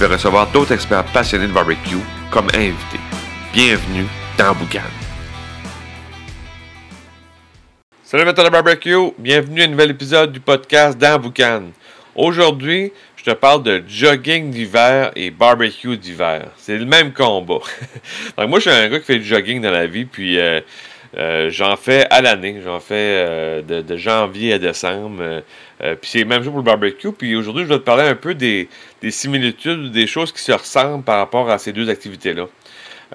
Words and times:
vais 0.00 0.14
recevoir 0.14 0.50
d'autres 0.50 0.72
experts 0.72 1.04
passionnés 1.12 1.46
de 1.46 1.52
barbecue 1.52 1.98
comme 2.30 2.46
invités. 2.54 3.00
Bienvenue 3.52 4.06
dans 4.38 4.54
Boucan. 4.54 4.80
Salut 8.02 8.22
amateurs 8.22 8.46
de 8.46 8.50
barbecue, 8.50 9.12
bienvenue 9.18 9.60
à 9.60 9.64
un 9.64 9.68
nouvel 9.68 9.90
épisode 9.90 10.32
du 10.32 10.40
podcast 10.40 10.96
dans 10.96 11.20
Boucan. 11.20 11.64
Aujourd'hui, 12.14 12.92
je 13.14 13.24
te 13.24 13.30
parle 13.32 13.62
de 13.62 13.84
jogging 13.86 14.50
d'hiver 14.50 15.10
et 15.16 15.30
barbecue 15.30 15.98
d'hiver. 15.98 16.46
C'est 16.56 16.78
le 16.78 16.86
même 16.86 17.12
combat. 17.12 17.58
Donc 18.38 18.48
moi, 18.48 18.58
je 18.58 18.70
suis 18.70 18.80
un 18.80 18.88
gars 18.88 19.00
qui 19.00 19.04
fait 19.04 19.18
du 19.18 19.26
jogging 19.26 19.60
dans 19.60 19.70
la 19.70 19.86
vie, 19.86 20.06
puis 20.06 20.40
euh, 20.40 20.62
j'en 21.16 21.76
fais 21.76 22.06
à 22.10 22.20
l'année. 22.20 22.60
J'en 22.64 22.80
fais 22.80 22.94
euh, 22.94 23.62
de, 23.62 23.96
janvier 23.96 24.54
à 24.54 24.58
décembre. 24.58 25.42
puis 25.78 26.10
c'est 26.10 26.20
le 26.20 26.24
même 26.26 26.42
jour 26.42 26.52
pour 26.52 26.60
le 26.60 26.66
barbecue. 26.66 27.12
Puis 27.12 27.34
aujourd'hui, 27.36 27.64
je 27.64 27.68
vais 27.68 27.78
te 27.78 27.84
parler 27.84 28.04
un 28.04 28.14
peu 28.14 28.34
des, 28.34 28.68
des 29.02 29.10
similitudes, 29.10 29.90
des 29.90 30.06
choses 30.06 30.32
qui 30.32 30.42
se 30.42 30.52
ressemblent 30.52 31.04
par 31.04 31.18
rapport 31.18 31.50
à 31.50 31.58
ces 31.58 31.72
deux 31.72 31.88
activités-là. 31.88 32.46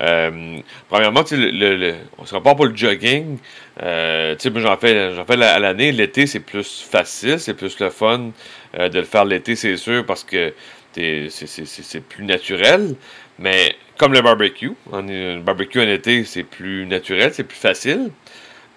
Euh, 0.01 0.59
premièrement, 0.89 1.23
le, 1.31 1.75
le, 1.75 1.95
on 2.17 2.25
se 2.25 2.35
pour 2.35 2.65
le 2.65 2.75
jogging. 2.75 3.37
Euh, 3.81 4.35
j'en 4.55 4.77
fais, 4.77 5.15
j'en 5.15 5.25
fais 5.25 5.41
à 5.41 5.59
l'année. 5.59 5.91
L'été, 5.91 6.27
c'est 6.27 6.39
plus 6.39 6.85
facile, 6.89 7.39
c'est 7.39 7.53
plus 7.53 7.79
le 7.79 7.89
fun 7.89 8.31
euh, 8.77 8.89
de 8.89 8.99
le 8.99 9.05
faire 9.05 9.25
l'été, 9.25 9.55
c'est 9.55 9.77
sûr, 9.77 10.05
parce 10.05 10.23
que 10.23 10.53
c'est, 10.95 12.01
plus 12.01 12.23
naturel. 12.23 12.95
Mais 13.39 13.75
comme 13.97 14.13
le 14.13 14.21
barbecue, 14.21 14.71
le 14.91 15.39
barbecue 15.39 15.79
en 15.79 15.87
été, 15.87 16.23
c'est 16.25 16.43
plus 16.43 16.85
naturel, 16.85 17.31
c'est 17.33 17.43
plus 17.43 17.57
facile. 17.57 18.11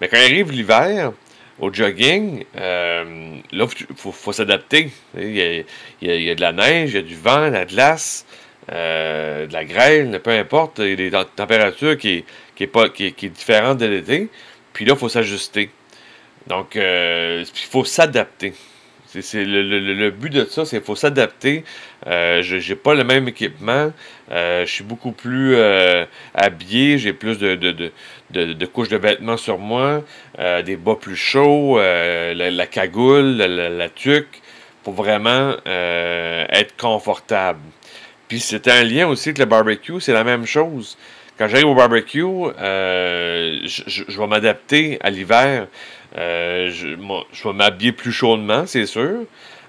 Mais 0.01 0.07
quand 0.07 0.17
arrive 0.17 0.51
l'hiver, 0.51 1.11
au 1.59 1.73
jogging, 1.73 2.45
euh, 2.57 3.35
là, 3.51 3.67
il 3.89 3.95
faut, 3.95 4.31
s'adapter. 4.31 4.91
Il 5.17 5.65
il 6.01 6.21
y, 6.21 6.29
a, 6.29 6.35
de 6.35 6.41
la 6.41 6.53
neige, 6.53 6.91
il 6.91 6.95
y 6.95 6.99
a 6.99 7.01
du 7.01 7.15
vent, 7.15 7.47
de 7.47 7.53
la 7.53 7.65
glace. 7.65 8.25
Euh, 8.71 9.47
de 9.47 9.53
la 9.53 9.65
grêle, 9.65 10.19
peu 10.23 10.29
importe, 10.29 10.77
il 10.77 10.89
y 10.89 10.93
a 10.93 10.95
des 10.95 11.25
températures 11.35 11.97
qui, 11.97 12.23
qui, 12.55 12.65
est, 12.65 12.67
pas, 12.67 12.89
qui 12.89 13.07
est 13.07 13.29
différente 13.29 13.79
de 13.79 13.87
l'été. 13.87 14.29
Puis 14.73 14.85
là, 14.85 14.93
il 14.93 14.99
faut 14.99 15.09
s'ajuster. 15.09 15.71
Donc, 16.47 16.75
euh, 16.75 17.43
il 17.43 17.67
faut 17.67 17.83
s'adapter. 17.83 18.53
C'est 19.11 19.43
le, 19.43 20.09
but 20.11 20.31
de 20.31 20.45
ça, 20.45 20.65
c'est 20.65 20.77
qu'il 20.77 20.85
faut 20.85 20.95
s'adapter. 20.95 21.63
Euh, 22.07 22.43
je 22.43 22.55
n'ai 22.57 22.75
pas 22.75 22.93
le 22.93 23.03
même 23.03 23.27
équipement. 23.27 23.91
je 24.29 24.65
suis 24.65 24.83
beaucoup 24.83 25.11
plus 25.11 25.57
habillé. 26.35 26.97
J'ai 26.97 27.13
plus 27.13 27.39
de, 27.39 27.55
de, 27.55 28.65
couches 28.65 28.89
de 28.89 28.97
vêtements 28.97 29.37
sur 29.37 29.57
moi. 29.57 30.03
des 30.63 30.75
bas 30.75 30.95
plus 30.95 31.15
chauds. 31.15 31.79
La, 31.79 32.67
cagoule, 32.67 33.37
la, 33.37 33.69
la, 33.69 33.89
tuque. 33.89 34.41
Pour 34.83 34.93
vraiment 34.93 35.55
être 35.65 36.77
confortable. 36.77 37.59
Puis 38.29 38.39
c'est 38.39 38.67
un 38.67 38.83
lien 38.83 39.07
aussi 39.07 39.29
avec 39.29 39.39
le 39.39 39.45
barbecue, 39.45 39.99
c'est 39.99 40.13
la 40.13 40.23
même 40.23 40.45
chose. 40.45 40.97
Quand 41.39 41.47
j'arrive 41.47 41.67
au 41.67 41.73
barbecue, 41.73 42.23
euh, 42.23 43.59
je, 43.65 44.03
vais 44.19 44.27
m'adapter 44.27 44.99
à 45.01 45.09
l'hiver. 45.09 45.67
Euh, 46.17 46.69
je, 46.71 46.87
vais 46.95 47.53
m'habiller 47.53 47.91
plus 47.91 48.11
chaudement, 48.11 48.65
c'est 48.65 48.85
sûr. 48.85 49.25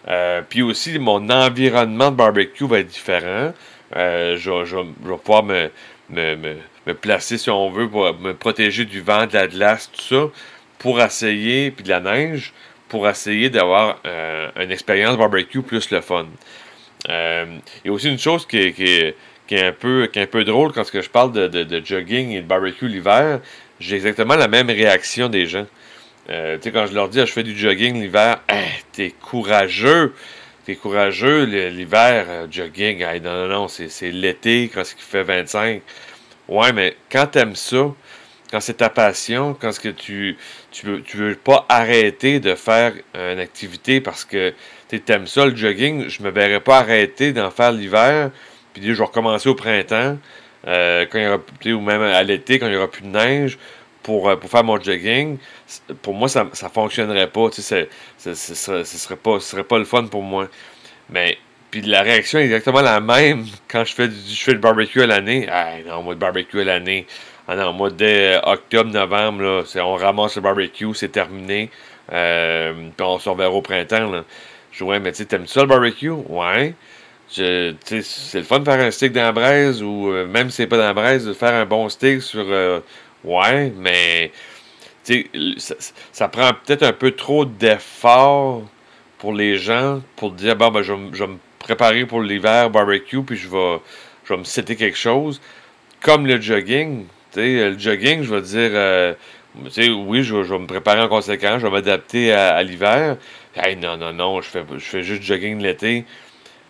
Euh, 0.09 0.43
puis 0.49 0.63
aussi, 0.63 0.99
mon 0.99 1.29
environnement 1.31 2.11
de 2.11 2.17
barbecue 2.17 2.67
va 2.67 2.81
être 2.81 2.89
différent. 2.89 3.53
Je, 3.95 4.77
vais 4.77 5.17
pouvoir 5.17 5.43
me, 5.43 5.71
me, 6.11 6.93
placer, 6.95 7.39
si 7.39 7.51
on 7.51 7.71
veut, 7.71 7.89
pour 7.89 8.15
me 8.19 8.33
protéger 8.33 8.85
du 8.85 9.01
vent, 9.01 9.27
de 9.27 9.35
la 9.35 9.47
glace, 9.47 9.91
tout 9.93 10.03
ça, 10.03 10.31
pour 10.79 11.01
essayer, 11.01 11.71
puis 11.71 11.85
de 11.85 11.91
la 11.91 12.01
neige, 12.01 12.53
pour 12.89 13.09
essayer 13.09 13.51
d'avoir 13.51 14.01
une 14.57 14.71
expérience 14.71 15.17
barbecue 15.17 15.63
plus 15.63 15.91
le 15.91 16.01
fun. 16.01 16.27
Euh, 17.09 17.47
il 17.85 17.89
y 17.89 17.91
a 17.91 17.93
aussi 17.93 18.09
une 18.09 18.19
chose 18.19 18.47
qui 18.47 18.59
est, 18.59 19.17
un, 19.53 19.73
peu, 19.73 20.09
un 20.15 20.27
peu 20.27 20.45
drôle 20.45 20.73
quand 20.73 20.85
je 20.93 21.09
parle 21.09 21.33
de, 21.33 21.83
jogging 21.85 22.31
et 22.31 22.43
de 22.43 22.47
barbecue 22.47 22.89
l'hiver. 22.89 23.41
J'ai 23.79 23.97
exactement 23.97 24.37
la 24.37 24.49
même 24.49 24.69
réaction 24.69 25.29
des 25.29 25.47
gens. 25.47 25.67
Euh, 26.29 26.57
tu 26.57 26.65
sais, 26.65 26.73
quand 26.73 26.87
je 26.87 26.95
leur 26.95 27.09
dis, 27.09 27.21
ah, 27.21 27.25
je 27.25 27.33
fais 27.33 27.43
du 27.43 27.57
jogging 27.57 28.01
l'hiver, 28.01 28.41
hey, 28.49 28.69
t'es 28.93 29.11
courageux. 29.11 30.15
T'es 30.67 30.77
courageux 30.77 31.45
l'hiver, 31.45 32.27
euh, 32.29 32.47
jogging. 32.51 33.03
non, 33.23 33.49
non, 33.49 33.49
non, 33.49 33.69
c'est 33.69 34.11
l'été 34.11 34.71
quand 34.73 34.83
il 34.83 35.03
fait 35.03 35.23
25. 35.23 35.83
Ouais, 36.49 36.73
mais 36.73 36.97
quand 37.11 37.27
t'aimes 37.27 37.57
ça, 37.57 37.95
quand 38.51 38.61
c'est 38.61 38.79
ta 38.79 38.91
passion, 38.91 39.57
quand 39.59 39.77
que 39.79 39.89
tu, 39.89 40.37
tu, 40.73 41.01
veux, 41.15 41.35
pas 41.35 41.65
arrêter 41.69 42.41
de 42.41 42.55
faire 42.55 42.93
une 43.15 43.39
activité 43.39 44.01
parce 44.01 44.25
que 44.25 44.53
tu 44.89 45.01
aimes 45.09 45.27
ça 45.27 45.47
le 45.47 45.55
jogging, 45.55 46.09
je 46.09 46.23
me 46.23 46.31
verrais 46.31 46.61
pas 46.61 46.79
arrêter 46.79 47.33
d'en 47.33 47.51
faire 47.51 47.73
l'hiver, 47.73 48.31
puis 48.75 48.83
je 48.85 48.93
vais 48.93 49.05
recommencer 49.05 49.49
au 49.49 49.55
printemps, 49.55 50.19
euh, 50.67 51.07
quand 51.11 51.19
il 51.19 51.25
y 51.25 51.73
aura, 51.73 51.81
ou 51.81 51.81
même 51.81 52.03
à 52.03 52.23
l'été, 52.23 52.59
quand 52.59 52.67
il 52.67 52.73
n'y 52.73 52.77
aura 52.77 52.91
plus 52.91 53.03
de 53.03 53.09
neige, 53.09 53.59
pour, 54.03 54.29
euh, 54.29 54.37
pour 54.37 54.51
faire 54.51 54.65
mon 54.65 54.81
jogging. 54.81 55.39
Pour 56.03 56.15
moi, 56.15 56.29
ça 56.29 56.45
ne 56.45 56.69
fonctionnerait 56.69 57.29
pas. 57.31 57.49
Ce 57.53 57.87
ne 58.27 58.35
serait, 58.35 59.17
pas, 59.17 59.41
serait 59.41 59.65
pas 59.65 59.79
le 59.79 59.85
fun 59.85 60.05
pour 60.05 60.23
moi. 60.23 60.49
Mais 61.11 61.39
puis 61.71 61.83
la 61.83 62.03
réaction 62.03 62.39
est 62.39 62.45
exactement 62.45 62.81
la 62.81 63.01
même 63.01 63.45
quand 63.69 63.85
je 63.85 63.95
fais 63.95 64.09
du, 64.09 64.35
fais 64.35 64.55
barbecue 64.55 65.03
à 65.03 65.07
l'année. 65.07 65.47
Ah 65.51 65.75
non, 65.87 66.03
moi, 66.03 66.15
le 66.15 66.19
barbecue 66.19 66.61
à 66.61 66.65
l'année. 66.65 67.07
Ah 67.49 67.57
non, 67.57 67.73
moi, 67.73 67.91
dès 67.91 68.37
euh, 68.37 68.41
octobre, 68.45 68.91
novembre, 68.91 69.43
là, 69.43 69.63
on 69.85 69.95
ramasse 69.95 70.37
le 70.37 70.43
barbecue, 70.43 70.95
c'est 70.95 71.11
terminé. 71.11 71.71
Euh, 72.13 72.73
puis 72.97 73.07
on 73.07 73.19
se 73.19 73.29
reverra 73.29 73.51
au 73.51 73.63
printemps. 73.63 74.11
Là. 74.11 74.25
Je 74.73 74.85
ouais, 74.85 75.01
mais 75.01 75.13
tu 75.13 75.27
t'aimes 75.27 75.47
ça 75.47 75.63
le 75.63 75.67
barbecue? 75.67 76.11
Ouais. 76.11 76.75
c'est 77.29 77.75
le 77.93 78.43
fun 78.43 78.61
de 78.61 78.65
faire 78.65 78.81
un 78.81 78.91
steak 78.91 79.13
dans 79.13 79.33
braise 79.33 79.83
ou 79.83 80.11
même 80.27 80.51
si 80.51 80.57
c'est 80.57 80.67
pas 80.67 80.93
dans 80.93 81.19
de 81.19 81.33
faire 81.33 81.55
un 81.55 81.67
bon 81.67 81.89
steak 81.89 82.23
sur. 82.23 82.45
Ouais, 83.25 83.73
mais 83.77 84.33
ça, 85.59 85.75
ça, 86.13 86.29
prend 86.29 86.51
peut-être 86.53 86.83
un 86.83 86.93
peu 86.93 87.13
trop 87.13 87.45
d'efforts 87.45 88.63
pour 89.19 89.33
les 89.33 89.57
gens 89.57 90.01
pour 90.17 90.33
dire 90.33 90.57
bon, 90.57 90.71
ben, 90.71 90.83
je, 90.83 90.93
vais 90.93 91.27
me 91.27 91.39
préparer 91.59 92.07
pour 92.07 92.23
l'hiver 92.23 92.71
barbecue 92.71 93.23
puis 93.23 93.37
je 93.37 93.49
vais, 93.49 93.79
je 94.25 94.35
vais 94.35 94.39
me 94.39 94.45
citer 94.45 94.77
quelque 94.77 94.99
chose. 94.99 95.41
Comme 96.01 96.27
le 96.27 96.41
jogging. 96.41 97.07
le 97.37 97.79
jogging, 97.79 98.23
je 98.23 98.35
vais 98.35 98.43
dire. 98.43 98.71
Euh, 98.73 99.15
oui, 99.57 100.23
je, 100.23 100.37
vais 100.37 100.59
me 100.59 100.67
préparer 100.67 101.01
en 101.03 101.09
conséquence, 101.09 101.61
je 101.61 101.67
vais 101.67 101.73
m'adapter 101.73 102.33
à 102.33 102.63
l'hiver, 102.63 103.17
Hey, 103.57 103.77
non, 103.77 103.97
non, 103.97 104.13
non, 104.13 104.41
je 104.41 104.49
fais, 104.49 104.65
je 104.73 104.79
fais 104.79 105.03
juste 105.03 105.23
jogging 105.23 105.61
l'été. 105.61 106.05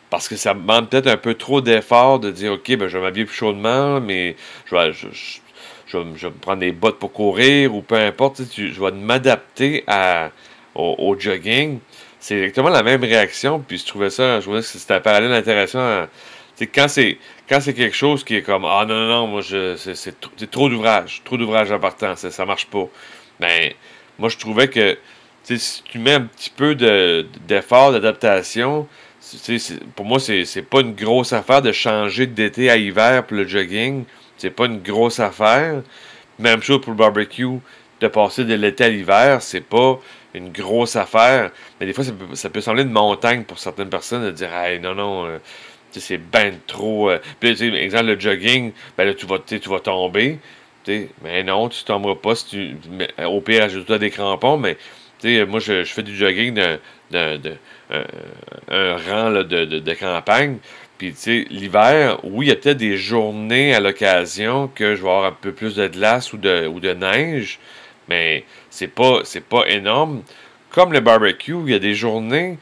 Parce 0.09 0.29
que 0.29 0.37
ça 0.37 0.55
demande 0.55 0.89
peut-être 0.89 1.07
un 1.09 1.19
peu 1.19 1.35
trop 1.35 1.61
d'effort 1.61 2.19
de 2.19 2.31
dire, 2.31 2.55
OK, 2.55 2.75
ben, 2.77 2.89
je 2.89 2.97
vais 2.97 3.05
m'habiller 3.05 3.27
plus 3.27 3.37
chaudement, 3.37 4.01
mais 4.01 4.35
je 4.65 4.75
vais, 4.75 4.93
je, 4.93 5.07
je, 5.91 5.99
vais 5.99 6.05
me 6.05 6.39
prendre 6.39 6.61
des 6.61 6.73
bottes 6.73 6.99
pour 6.99 7.13
courir 7.13 7.75
ou 7.75 7.83
peu 7.83 7.97
importe. 7.97 8.49
Tu, 8.51 8.73
je 8.73 8.81
vais 8.81 8.93
m'adapter 8.93 9.85
au, 10.75 11.17
jogging. 11.19 11.81
C'est 12.19 12.39
exactement 12.39 12.69
la 12.69 12.83
même 12.83 13.03
réaction. 13.03 13.61
Puis 13.61 13.79
je 13.79 13.87
trouvais 13.87 14.11
ça, 14.11 14.41
je 14.41 14.45
trouvais 14.45 14.61
que 14.61 14.67
c'était 14.67 14.95
un 14.95 15.01
parallèle 15.01 15.33
intéressant. 15.33 16.07
quand 16.61 16.89
c'est 16.89 17.19
quand 17.49 17.61
c'est 17.61 17.75
quelque 17.75 17.97
chose 17.97 18.23
qui 18.23 18.37
est 18.37 18.43
comme 18.43 18.65
Ah 18.65 18.85
non, 18.87 18.95
non, 18.95 19.09
non, 19.09 19.27
moi 19.27 19.41
je 19.41 19.77
c'est 19.77 20.51
trop 20.51 20.69
d'ouvrage, 20.69 21.23
trop 21.25 21.37
d'ouvrage 21.37 21.73
en 21.73 21.81
partant, 21.81 22.15
ça, 22.17 22.31
ça 22.31 22.47
marche 22.47 22.67
pas. 22.67 22.87
Ben, 23.41 23.73
moi 24.19 24.29
je 24.29 24.37
trouvais 24.37 24.69
que 24.69 24.99
si 25.43 25.83
tu 25.85 25.99
mets 25.99 26.15
un 26.15 26.23
petit 26.23 26.51
peu 26.51 26.75
d'effort, 27.49 27.93
d'adaptation, 27.93 28.87
pour 29.95 30.05
moi, 30.05 30.19
c'est 30.21 30.63
pas 30.69 30.81
une 30.81 30.95
grosse 30.95 31.33
affaire 31.33 31.63
de 31.63 31.73
changer 31.73 32.27
d'été 32.27 32.71
à 32.71 32.77
hiver 32.77 33.25
pour 33.27 33.37
le 33.37 33.47
jogging. 33.47 34.05
C'est 34.37 34.51
pas 34.51 34.67
une 34.67 34.81
grosse 34.81 35.21
affaire. 35.21 35.83
Même 36.39 36.63
chose 36.63 36.81
pour 36.81 36.93
le 36.93 36.97
barbecue. 36.97 37.59
De 38.01 38.09
passer 38.09 38.45
de 38.45 38.55
l'été 38.55 38.85
à 38.85 38.89
l'hiver, 38.89 39.43
c'est 39.43 39.61
pas 39.61 40.01
une 40.33 40.51
grosse 40.51 40.97
affaire. 40.97 41.51
Mais 41.79 41.87
des 41.87 41.93
fois, 41.93 42.03
ça 42.33 42.49
peut, 42.49 42.63
sembler 42.63 42.83
une 42.83 42.93
montagne 42.93 43.45
pour 43.45 43.59
certaines 43.59 43.91
personnes 43.91 44.25
de 44.25 44.31
dire 44.31 44.51
Hey, 44.55 44.81
non, 44.81 44.95
non, 44.95 45.27
euh, 45.27 45.39
c'est 45.91 46.17
ben 46.17 46.55
trop. 46.67 47.11
Euh. 47.11 47.19
Exemple, 47.43 48.07
le 48.07 48.19
jogging, 48.19 48.73
ben 48.97 49.05
là, 49.05 49.15
tu 49.15 49.27
vas, 49.27 49.39
tu 49.39 49.69
vas 49.69 49.81
tomber. 49.81 50.39
mais 51.23 51.43
non, 51.43 51.69
tu 51.69 51.85
tomberas 51.85 52.15
pas 52.15 52.35
si 52.35 52.47
tu. 52.47 52.77
au 53.23 53.41
pire, 53.43 53.65
ajoute-toi 53.65 53.99
des 53.99 54.11
crampons, 54.11 54.57
mais 54.57 54.79
moi, 55.47 55.61
je, 55.61 55.85
fais 55.85 56.03
du 56.03 56.17
jogging 56.17 56.59
d'un, 57.91 58.05
un 58.69 58.97
rang 58.97 59.31
de, 59.31 59.95
campagne. 59.95 60.59
Puis, 60.99 61.13
tu 61.13 61.19
sais, 61.19 61.47
l'hiver, 61.51 62.19
oui, 62.25 62.47
il 62.47 62.49
y 62.51 62.53
a 62.53 62.57
peut-être 62.57 62.77
des 62.77 62.97
journées 62.97 63.75
à 63.75 63.81
l'occasion 63.81 64.69
que 64.75 64.95
je 64.95 65.03
vais 65.03 65.09
avoir 65.09 65.25
un 65.25 65.33
peu 65.33 65.53
plus 65.53 65.77
de 65.77 65.87
glace 65.89 66.33
ou 66.33 66.37
de, 66.37 66.93
neige, 66.93 67.59
mais 68.09 68.45
c'est 68.69 68.89
pas, 68.89 69.21
c'est 69.25 69.45
pas 69.45 69.65
énorme. 69.67 70.23
Comme 70.71 70.93
le 70.93 71.01
barbecue, 71.01 71.57
il 71.65 71.73
y 71.73 71.75
a 71.75 71.79
des 71.79 71.95
journées, 71.95 72.59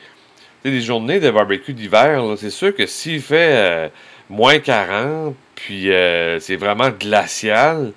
des 0.64 0.80
journées 0.80 1.20
de 1.20 1.30
barbecue 1.30 1.72
d'hiver, 1.72 2.22
c'est 2.36 2.50
sûr 2.50 2.74
que 2.74 2.86
s'il 2.86 3.20
fait 3.20 3.56
euh, 3.56 3.88
moins 4.30 4.58
40, 4.58 5.34
puis 5.54 5.90
euh, 5.90 6.38
c'est 6.40 6.56
vraiment 6.56 6.90
glacial, 6.90 7.92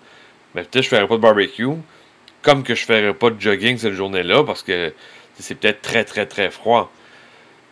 mais 0.55 0.63
peut-être 0.63 0.83
je 0.83 0.89
ferai 0.89 1.07
pas 1.07 1.15
de 1.15 1.21
barbecue, 1.21 1.67
comme 2.41 2.63
que 2.63 2.75
je 2.75 2.85
ferai 2.85 3.13
pas 3.13 3.29
de 3.29 3.39
jogging 3.39 3.77
cette 3.77 3.93
journée-là, 3.93 4.43
parce 4.43 4.63
que 4.63 4.91
c'est 5.37 5.55
peut-être 5.55 5.81
très, 5.81 6.03
très, 6.03 6.25
très 6.25 6.49
froid. 6.49 6.91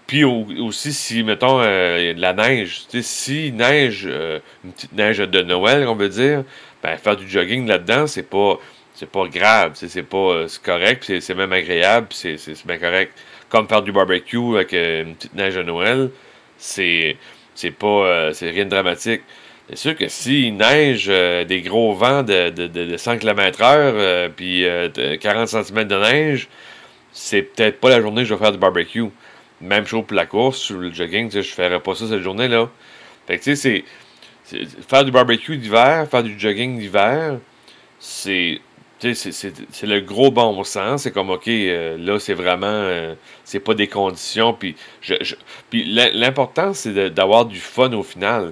Puis 0.09 0.23
aussi, 0.23 0.91
si, 0.91 1.21
mettons, 1.21 1.61
euh, 1.61 2.15
de 2.15 2.19
la 2.19 2.33
neige, 2.33 2.87
si 2.99 3.51
neige, 3.51 4.07
euh, 4.07 4.39
une 4.65 4.71
petite 4.71 4.93
neige 4.93 5.19
de 5.19 5.41
Noël, 5.43 5.87
on 5.87 5.93
veut 5.93 6.09
dire, 6.09 6.43
ben, 6.81 6.97
faire 6.97 7.15
du 7.15 7.29
jogging 7.29 7.67
là-dedans, 7.67 8.07
c'est 8.07 8.27
pas, 8.27 8.57
c'est 8.95 9.07
pas 9.07 9.27
grave, 9.27 9.73
c'est 9.75 10.01
pas, 10.01 10.17
euh, 10.17 10.47
c'est 10.47 10.63
correct, 10.63 11.13
c'est 11.19 11.35
même 11.35 11.53
agréable, 11.53 12.07
c'est 12.09 12.39
bien 12.65 12.79
correct. 12.79 13.13
Comme 13.49 13.67
faire 13.67 13.83
du 13.83 13.91
barbecue 13.91 14.55
avec 14.55 14.73
une 14.73 15.13
petite 15.13 15.35
neige 15.35 15.53
de 15.53 15.61
Noël, 15.61 16.09
c'est, 16.57 17.15
c'est 17.53 17.69
pas, 17.69 18.33
c'est 18.33 18.49
rien 18.49 18.65
de 18.65 18.71
dramatique. 18.71 19.21
C'est 19.69 19.77
sûr 19.77 19.95
que 19.95 20.07
s'il 20.07 20.57
neige 20.57 21.05
des 21.05 21.61
gros 21.61 21.93
vents 21.93 22.23
de, 22.23 22.49
de, 22.49 22.65
de, 22.65 22.97
100 22.97 23.19
km/h, 23.19 24.29
puis 24.35 24.65
40 25.19 25.47
cm 25.47 25.83
de 25.87 25.95
neige, 25.97 26.47
c'est 27.13 27.43
peut-être 27.43 27.79
pas 27.79 27.91
la 27.91 28.01
journée 28.01 28.23
que 28.23 28.29
je 28.29 28.33
vais 28.33 28.39
faire 28.39 28.51
du 28.51 28.57
barbecue. 28.57 29.05
Même 29.61 29.85
chose 29.85 30.03
pour 30.07 30.15
la 30.15 30.25
course, 30.25 30.69
ou 30.69 30.79
le 30.79 30.93
jogging, 30.93 31.29
je 31.31 31.41
ferais 31.41 31.79
pas 31.79 31.95
ça 31.95 32.07
cette 32.07 32.21
journée-là. 32.21 32.69
Fait 33.27 33.37
que 33.37 33.43
tu 33.43 33.55
sais, 33.55 33.83
c'est. 34.45 34.63
Faire 34.87 35.05
du 35.05 35.11
barbecue 35.11 35.57
d'hiver, 35.57 36.07
faire 36.09 36.23
du 36.23 36.39
jogging 36.39 36.79
d'hiver, 36.79 37.37
c'est. 37.99 38.61
C'est 39.01 39.83
le 39.83 40.01
gros 40.01 40.29
bon 40.29 40.61
sens. 40.65 41.03
C'est 41.03 41.11
comme, 41.11 41.29
OK, 41.29 41.47
euh, 41.47 41.97
là, 41.97 42.19
c'est 42.19 42.33
vraiment. 42.33 42.67
Euh, 42.67 43.15
c'est 43.45 43.61
pas 43.61 43.73
des 43.73 43.87
conditions. 43.87 44.53
Puis, 44.53 44.75
je, 45.01 45.15
puis 45.69 45.85
l'important, 45.85 46.73
c'est 46.73 47.09
d'avoir 47.09 47.45
du 47.45 47.59
fun 47.59 47.93
au 47.93 48.03
final. 48.03 48.51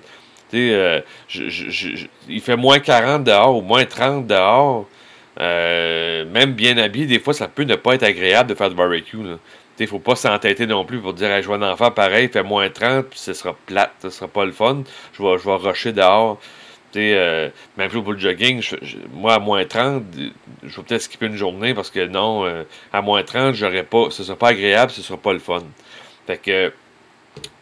Tu 0.50 0.57
sais, 0.57 0.74
euh, 0.74 1.01
il 2.30 2.39
fait 2.39 2.56
moins 2.56 2.80
40 2.80 3.25
dehors 3.25 3.57
ou 3.57 3.62
moins 3.62 3.83
30 3.83 4.25
dehors. 4.25 4.88
Même 5.39 6.54
bien 6.54 6.78
habillé, 6.78 7.06
des 7.06 7.19
fois, 7.19 7.34
ça 7.34 7.48
peut 7.48 7.63
ne 7.63 7.75
pas 7.75 7.95
être 7.95 8.04
agréable 8.04 8.50
de 8.50 8.56
faire 8.56 8.69
du 8.69 8.75
barbecue. 8.75 9.18
Il 9.18 9.84
ne 9.84 9.88
faut 9.88 10.00
pas 10.00 10.16
s'entêter 10.16 10.66
non 10.66 10.86
plus 10.86 11.00
pour 11.00 11.13
dire 11.13 11.42
je 11.42 11.48
vais 11.48 11.66
en 11.66 11.78
faire 11.78 11.94
pareil, 11.94 12.25
il 12.25 12.31
fait 12.31 12.44
moins 12.44 12.69
30, 12.69 13.06
puis 13.06 13.19
ce 13.19 13.34
sera 13.34 13.56
plate, 13.68 13.94
ce 14.01 14.10
sera 14.10 14.28
pas 14.28 14.45
le 14.45 14.51
fun. 14.51 14.84
Je 15.13 15.22
vais, 15.22 15.38
je 15.38 15.45
vais 15.45 15.56
rusher 15.56 15.94
dehors. 15.94 16.39
Euh, 16.95 17.50
même 17.78 17.89
plus 17.89 18.01
pour 18.01 18.13
le 18.13 18.19
jogging, 18.19 18.63
moi 19.13 19.36
à 19.36 19.39
moins 19.39 19.66
30, 19.66 20.04
je 20.63 20.75
vais 20.75 20.84
peut-être 20.84 21.01
skipper 21.01 21.28
une 21.28 21.36
journée 21.36 21.74
parce 21.74 21.92
que 21.92 22.06
non, 22.07 22.45
euh, 22.45 22.63
à 22.92 23.01
moins 23.01 23.24
30, 23.24 23.54
j'aurais 23.54 23.84
pas, 23.84 24.10
ce 24.10 24.24
sera 24.24 24.38
pas 24.38 24.50
agréable, 24.50 24.92
ce 24.92 25.01
sera 25.01 25.18
pas 25.18 25.34
le 25.34 25.39
fun. 25.39 25.63
Fait 26.25 26.38
que 26.38 26.74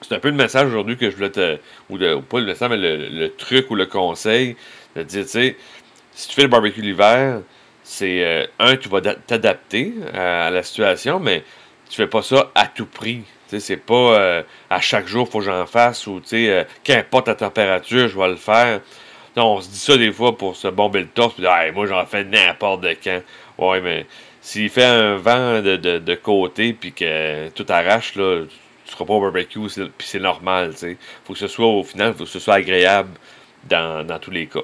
c'est 0.02 0.16
un 0.16 0.20
peu 0.20 0.30
le 0.30 0.36
message 0.36 0.68
aujourd'hui 0.68 0.98
que 0.98 1.10
je 1.10 1.16
voulais 1.16 1.32
te. 1.32 1.58
Ou, 1.90 1.98
pas 2.22 2.40
le 2.40 2.46
message, 2.46 2.70
mais 2.70 2.78
le, 2.78 3.28
truc 3.30 3.70
ou 3.72 3.76
le 3.76 3.86
conseil 3.88 4.56
de 4.96 5.04
dire, 5.04 5.24
tu 5.24 5.30
sais, 5.30 5.58
si 6.14 6.30
tu 6.30 6.36
fais 6.36 6.44
le 6.44 6.48
barbecue 6.48 6.82
l'hiver, 6.82 7.42
c'est 7.86 8.26
euh, 8.26 8.48
un, 8.58 8.76
tu 8.78 8.90
vas 8.90 9.00
t'adapter 9.00 9.94
à, 10.12 10.50
la 10.50 10.64
situation, 10.64 11.20
mais 11.20 11.44
tu 11.88 11.96
fais 11.96 12.08
pas 12.08 12.24
ça 12.24 12.52
à 12.56 12.66
tout 12.66 12.88
prix. 12.88 13.24
C'est 13.48 13.78
pas 13.78 13.94
euh, 13.94 14.44
à 14.72 14.82
chaque 14.82 15.08
jour, 15.08 15.30
faut 15.30 15.38
que 15.38 15.46
j'en 15.46 15.68
fasse 15.68 16.08
ou 16.08 16.20
euh, 16.34 16.64
qu'importe 16.84 17.28
la 17.28 17.36
température, 17.36 18.08
je 18.08 18.20
vais 18.20 18.28
le 18.30 18.36
faire. 18.38 18.82
on 19.38 19.62
se 19.62 19.70
dit 19.70 19.78
ça 19.78 19.96
des 19.98 20.12
fois 20.12 20.36
pour 20.36 20.56
se 20.56 20.68
bomber 20.68 21.02
le 21.02 21.08
torse, 21.08 21.36
puis 21.36 21.46
moi 21.74 21.86
j'en 21.86 22.06
fais 22.08 22.24
n'importe 22.24 22.86
quand. 23.04 23.22
Ouais, 23.60 23.80
mais 23.82 24.08
s'il 24.42 24.70
fait 24.70 24.84
un 24.84 25.18
vent 25.18 25.62
de, 25.62 26.16
côté, 26.16 26.74
puis 26.74 26.92
que 26.92 27.50
tout 27.50 27.68
arrache, 27.70 28.16
là, 28.16 28.46
tu 28.86 28.92
seras 28.92 29.06
pas 29.06 29.14
au 29.14 29.22
barbecue, 29.22 29.60
puis 29.60 30.08
c'est 30.08 30.20
normal. 30.20 30.74
Il 30.82 30.98
faut 31.24 31.34
que 31.34 31.40
ce 31.40 31.48
soit 31.48 31.68
au 31.68 31.84
final, 31.84 32.14
faut 32.14 32.24
que 32.24 32.30
ce 32.30 32.40
soit 32.40 32.56
agréable 32.56 33.12
dans, 33.70 34.06
dans 34.06 34.18
tous 34.18 34.32
les 34.32 34.48
cas. 34.48 34.62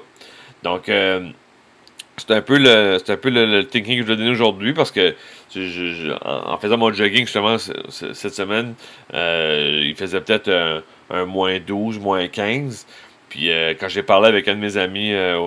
Donc, 0.62 0.88
euh, 0.88 1.30
c'est 2.18 2.30
un 2.30 2.42
peu 2.42 2.58
le 2.58 2.98
un 3.06 3.16
peu 3.16 3.30
le, 3.30 3.66
thinking 3.66 3.96
que 3.96 4.02
je 4.02 4.08
vais 4.08 4.16
donner 4.16 4.30
aujourd'hui 4.30 4.74
parce 4.74 4.90
que 4.90 5.14
en, 6.24 6.58
faisant 6.58 6.76
mon 6.76 6.92
jogging 6.92 7.26
justement 7.26 7.56
cette 7.58 8.34
semaine, 8.34 8.74
euh, 9.14 9.82
il 9.84 9.94
faisait 9.94 10.20
peut-être 10.20 10.82
un, 11.10 11.24
moins 11.24 11.58
12, 11.58 11.98
moins 11.98 12.26
15. 12.28 12.86
Puis 13.28 13.50
euh, 13.50 13.74
quand 13.78 13.88
j'ai 13.88 14.02
parlé 14.02 14.28
avec 14.28 14.46
un 14.48 14.54
de 14.54 14.60
mes 14.60 14.76
amis, 14.76 15.12
euh, 15.12 15.38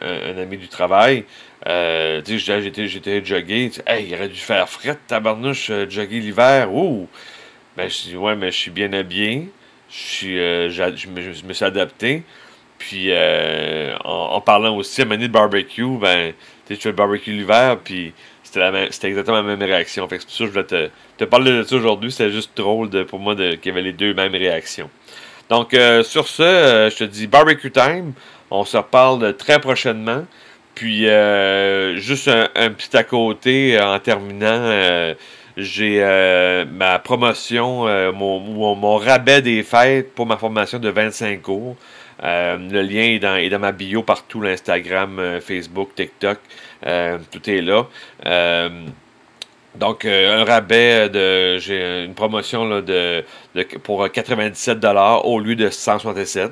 un, 0.00 0.38
ami 0.38 0.56
du 0.56 0.68
travail, 0.68 1.24
j'étais, 1.66 2.88
j'étais 2.88 3.24
joggé. 3.24 3.70
Hey, 3.86 4.06
il 4.08 4.14
aurait 4.14 4.28
dû 4.28 4.40
faire 4.40 4.68
fret, 4.68 4.98
tabarnouche, 5.06 5.70
jogger 5.88 6.20
l'hiver. 6.20 6.72
Ouh! 6.72 7.08
Ben, 7.76 7.88
je 7.88 8.10
dis, 8.10 8.16
ouais, 8.16 8.36
mais 8.36 8.50
je 8.50 8.56
suis 8.56 8.70
bien 8.70 8.92
habillé. 8.92 9.50
Je, 9.90 9.96
suis, 9.96 10.36
je, 10.36 11.44
me, 11.46 11.52
suis 11.52 11.64
adapté. 11.64 12.22
Puis 12.88 13.06
euh, 13.10 13.94
en, 14.04 14.40
parlant 14.40 14.76
aussi 14.76 15.02
à 15.02 15.04
manier 15.04 15.28
de 15.28 15.32
barbecue, 15.32 15.96
ben, 16.00 16.32
tu 16.66 16.74
fais 16.74 16.88
le 16.88 16.96
barbecue 16.96 17.30
l'hiver, 17.30 17.78
puis 17.82 18.12
c'était 18.42 19.06
exactement 19.06 19.36
la 19.36 19.44
même 19.44 19.62
réaction. 19.62 20.08
Que 20.08 20.18
c'est 20.18 20.24
pour 20.24 20.32
ça 20.32 20.38
que 20.38 20.46
je 20.46 20.50
voulais 20.50 20.90
te, 21.16 21.24
parler 21.24 21.52
de 21.52 21.62
ça 21.62 21.76
aujourd'hui. 21.76 22.10
C'était 22.10 22.32
juste 22.32 22.56
drôle 22.56 22.90
pour 23.06 23.20
moi 23.20 23.36
qu'il 23.36 23.66
y 23.66 23.68
avait 23.68 23.82
les 23.82 23.92
deux 23.92 24.14
mêmes 24.14 24.34
réactions. 24.34 24.90
Donc, 25.48 25.74
euh, 25.74 26.02
sur 26.02 26.26
ce, 26.26 26.42
euh, 26.42 26.90
je 26.90 26.96
te 26.96 27.04
dis 27.04 27.28
barbecue 27.28 27.70
time. 27.70 28.14
On 28.50 28.64
se 28.64 28.76
reparle 28.76 29.36
très 29.36 29.60
prochainement. 29.60 30.24
Puis, 30.74 31.06
juste 32.00 32.28
un, 32.28 32.70
petit 32.70 32.96
à 32.96 33.04
côté 33.04 33.80
en 33.80 33.98
terminant 34.00 35.14
j'ai 35.56 36.00
ma 36.72 36.98
promotion, 36.98 37.84
mon, 38.12 38.74
mon, 38.74 38.96
rabais 38.96 39.40
des 39.40 39.62
fêtes 39.62 40.14
pour 40.14 40.26
ma 40.26 40.36
formation 40.36 40.80
de 40.80 40.88
25 40.88 41.42
cours. 41.42 41.76
Euh, 42.22 42.56
le 42.56 42.82
lien 42.82 43.02
est 43.02 43.18
dans, 43.18 43.36
est 43.36 43.48
dans, 43.48 43.58
ma 43.58 43.72
bio 43.72 44.02
partout, 44.02 44.40
l'Instagram, 44.40 45.18
euh, 45.18 45.40
Facebook, 45.40 45.94
TikTok, 45.94 46.38
euh, 46.86 47.18
tout 47.30 47.50
est 47.50 47.60
là. 47.60 47.86
donc, 49.74 50.04
un 50.04 50.44
rabais 50.44 51.08
de. 51.08 51.58
J'ai 51.58 52.04
une 52.04 52.14
promotion 52.14 52.64
là, 52.64 52.80
de, 52.80 53.24
pour 53.82 54.06
97$ 54.06 55.20
au 55.24 55.40
lieu 55.40 55.56
de 55.56 55.68
167$. 55.68 56.50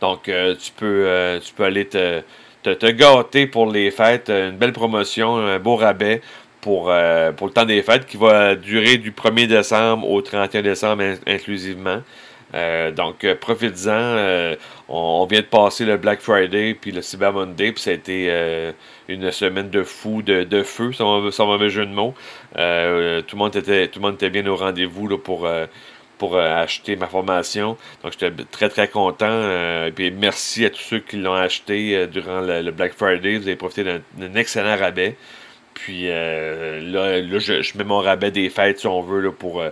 Donc, 0.00 0.22
tu, 0.24 0.72
peux, 0.76 1.38
tu 1.44 1.52
peux 1.52 1.64
aller 1.64 1.86
te, 1.86 2.22
te, 2.62 2.90
gâter 2.90 3.46
pour 3.46 3.70
les 3.70 3.90
fêtes. 3.90 4.30
Une 4.30 4.56
belle 4.56 4.72
promotion, 4.72 5.36
un 5.36 5.58
beau 5.58 5.76
rabais 5.76 6.22
pour, 6.62 6.92
pour 7.36 7.46
le 7.46 7.52
temps 7.52 7.66
des 7.66 7.82
fêtes 7.82 8.06
qui 8.06 8.16
va 8.16 8.54
durer 8.54 8.96
du 8.96 9.10
1er 9.10 9.46
décembre 9.46 10.08
au 10.08 10.22
31 10.22 10.62
décembre 10.62 11.02
inclusivement. 11.26 12.02
Euh, 12.54 12.90
donc, 12.90 13.24
euh, 13.24 13.34
profites-en. 13.34 13.90
Euh, 13.90 14.56
on, 14.88 15.26
vient 15.26 15.40
de 15.40 15.46
passer 15.46 15.84
le 15.84 15.96
Black 15.96 16.20
Friday 16.20 16.74
puis 16.74 16.90
le 16.90 17.02
Cyber 17.02 17.32
Monday, 17.32 17.72
puis 17.72 17.82
ça 17.82 17.90
a 17.90 17.94
été 17.94 18.72
une 19.08 19.30
semaine 19.30 19.70
de 19.70 19.82
fou, 19.82 20.22
de, 20.22 20.62
feu, 20.62 20.92
sans, 20.92 21.46
mauvais 21.46 21.70
jeu 21.70 21.86
de 21.86 21.92
mots. 21.92 22.14
tout, 22.52 22.58
le 22.58 23.36
monde 23.36 23.54
était, 23.54 23.88
tout 23.88 24.00
le 24.00 24.06
monde 24.06 24.14
était 24.14 24.30
bien 24.30 24.46
au 24.46 24.56
rendez-vous 24.56 25.16
pour, 25.18 25.48
pour 26.18 26.38
acheter 26.38 26.96
ma 26.96 27.06
formation. 27.06 27.76
Donc, 28.02 28.12
j'étais 28.18 28.32
très, 28.50 28.68
très 28.68 28.88
content. 28.88 29.90
puis, 29.94 30.10
merci 30.10 30.64
à 30.64 30.70
tous 30.70 30.82
ceux 30.82 30.98
qui 30.98 31.18
l'ont 31.18 31.34
acheté 31.34 32.06
durant 32.08 32.40
le, 32.40 32.70
Black 32.72 32.94
Friday. 32.94 33.38
Vous 33.38 33.46
avez 33.46 33.56
profité 33.56 33.84
d'un 33.84 34.34
excellent 34.34 34.76
rabais. 34.76 35.16
Puis, 35.74 36.08
là, 36.08 37.22
je, 37.38 37.78
mets 37.78 37.84
mon 37.84 38.00
rabais 38.00 38.32
des 38.32 38.50
fêtes, 38.50 38.80
si 38.80 38.86
on 38.88 39.02
veut, 39.02 39.20
là, 39.20 39.30
pour 39.30 39.62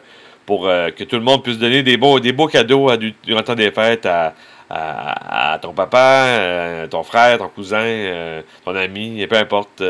pour 0.48 0.66
euh, 0.66 0.88
que 0.88 1.04
tout 1.04 1.16
le 1.16 1.22
monde 1.22 1.44
puisse 1.44 1.58
donner 1.58 1.82
des 1.82 1.98
beaux, 1.98 2.20
des 2.20 2.34
cadeaux 2.50 2.90
durant 2.96 3.40
le 3.40 3.44
temps 3.44 3.54
des 3.54 3.70
fêtes 3.70 4.06
à, 4.06 5.58
ton 5.60 5.74
papa, 5.74 5.98
à 5.98 6.26
euh, 6.26 6.86
ton 6.86 7.02
frère, 7.02 7.36
ton 7.36 7.48
cousin, 7.48 7.84
euh, 7.84 8.40
ton 8.64 8.74
ami, 8.74 9.20
et 9.20 9.26
peu 9.26 9.36
importe. 9.36 9.82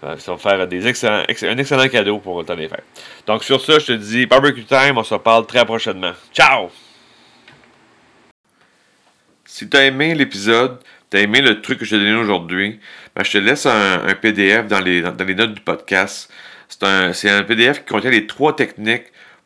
ça 0.00 0.32
va 0.32 0.38
faire 0.38 0.68
des 0.68 0.86
excellents, 0.86 1.24
un 1.28 1.58
excellent 1.58 1.88
cadeau 1.88 2.18
pour 2.18 2.38
le 2.38 2.46
temps 2.46 2.54
des 2.54 2.68
fêtes. 2.68 2.84
Donc 3.26 3.42
sur 3.42 3.60
ça, 3.60 3.80
je 3.80 3.86
te 3.86 3.92
dis 3.92 4.26
barbecue 4.26 4.62
time, 4.62 4.96
on 4.96 5.02
se 5.02 5.14
reparle 5.14 5.44
très 5.44 5.64
prochainement. 5.64 6.12
Ciao! 6.32 6.70
Si 9.44 9.68
tu 9.68 9.76
as 9.76 9.86
aimé 9.86 10.14
l'épisode, 10.14 10.78
tu 11.10 11.16
as 11.16 11.22
aimé 11.22 11.40
le 11.40 11.60
truc 11.60 11.80
que 11.80 11.84
je 11.84 11.96
t'ai 11.96 11.98
donné 11.98 12.14
aujourd'hui, 12.14 12.78
ben, 13.16 13.24
je 13.24 13.32
te 13.32 13.38
laisse 13.38 13.66
un, 13.66 14.14
PDF 14.22 14.68
dans 14.68 14.78
les, 14.78 15.02
dans 15.02 15.24
les 15.24 15.34
notes 15.34 15.54
du 15.54 15.60
podcast. 15.62 16.32
C'est 16.68 16.84
un, 16.84 17.10
un 17.10 17.42
PDF 17.42 17.80
qui 17.80 17.86
contient 17.86 18.12
les 18.12 18.28
trois 18.28 18.54
techniques 18.54 19.10